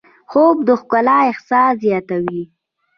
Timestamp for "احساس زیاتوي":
1.29-2.43